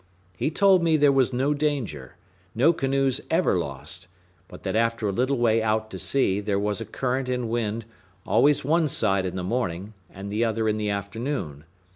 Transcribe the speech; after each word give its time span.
He 0.35 0.49
told 0.49 0.81
me 0.81 0.97
there 0.97 1.11
was 1.11 1.31
no 1.31 1.53
danger, 1.53 2.15
no 2.55 2.73
canoes 2.73 3.21
ever 3.29 3.55
lost: 3.59 4.07
but 4.47 4.63
that 4.63 4.75
after 4.75 5.07
a 5.07 5.11
little 5.11 5.37
way 5.37 5.61
out 5.61 5.91
to 5.91 5.99
sea, 5.99 6.39
there 6.39 6.57
was 6.57 6.81
a 6.81 6.85
current 6.85 7.29
and 7.29 7.49
wind, 7.49 7.85
always 8.25 8.65
one 8.65 8.89
way 9.03 9.19
in 9.27 9.35
the 9.35 9.43
morning, 9.43 9.93
the 10.19 10.43
other 10.43 10.67
in 10.67 10.77
the 10.77 10.89
afternoon. 10.89 11.65